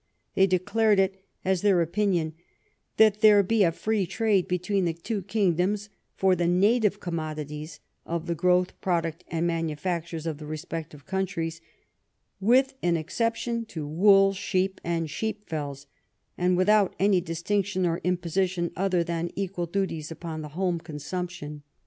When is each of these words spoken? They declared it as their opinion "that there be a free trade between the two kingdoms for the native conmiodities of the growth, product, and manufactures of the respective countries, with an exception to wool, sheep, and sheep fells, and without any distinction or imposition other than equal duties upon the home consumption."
They 0.33 0.47
declared 0.47 0.97
it 0.97 1.23
as 1.45 1.61
their 1.61 1.79
opinion 1.79 2.33
"that 2.97 3.21
there 3.21 3.43
be 3.43 3.63
a 3.63 3.71
free 3.71 4.07
trade 4.07 4.47
between 4.47 4.85
the 4.85 4.95
two 4.95 5.21
kingdoms 5.21 5.89
for 6.15 6.35
the 6.35 6.47
native 6.47 6.99
conmiodities 6.99 7.81
of 8.03 8.25
the 8.25 8.33
growth, 8.33 8.81
product, 8.81 9.23
and 9.27 9.45
manufactures 9.45 10.25
of 10.25 10.39
the 10.39 10.47
respective 10.47 11.05
countries, 11.05 11.61
with 12.39 12.73
an 12.81 12.97
exception 12.97 13.63
to 13.65 13.85
wool, 13.87 14.33
sheep, 14.33 14.81
and 14.83 15.07
sheep 15.11 15.47
fells, 15.47 15.85
and 16.35 16.57
without 16.57 16.95
any 16.97 17.21
distinction 17.21 17.85
or 17.85 18.01
imposition 18.03 18.71
other 18.75 19.03
than 19.03 19.29
equal 19.35 19.67
duties 19.67 20.09
upon 20.09 20.41
the 20.41 20.49
home 20.57 20.79
consumption." 20.79 21.61